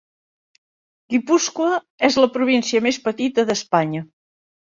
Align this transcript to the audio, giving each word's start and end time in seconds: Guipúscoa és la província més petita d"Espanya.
Guipúscoa 1.13 1.75
és 2.09 2.17
la 2.23 2.29
província 2.37 2.83
més 2.87 2.99
petita 3.09 3.47
d"Espanya. 3.51 4.05